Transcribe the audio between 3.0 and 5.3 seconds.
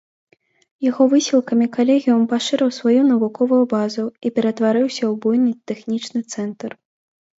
навуковую базу і ператварыўся ў